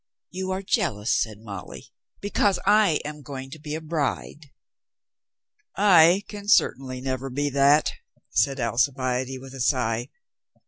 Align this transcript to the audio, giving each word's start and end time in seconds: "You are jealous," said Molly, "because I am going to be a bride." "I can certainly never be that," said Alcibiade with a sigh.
"You 0.31 0.49
are 0.49 0.63
jealous," 0.63 1.13
said 1.15 1.41
Molly, 1.41 1.91
"because 2.21 2.57
I 2.65 2.99
am 3.05 3.21
going 3.21 3.51
to 3.51 3.59
be 3.59 3.75
a 3.75 3.81
bride." 3.81 4.47
"I 5.77 6.23
can 6.27 6.47
certainly 6.47 7.01
never 7.01 7.29
be 7.29 7.51
that," 7.51 7.93
said 8.31 8.59
Alcibiade 8.59 9.37
with 9.39 9.53
a 9.53 9.61
sigh. 9.61 10.09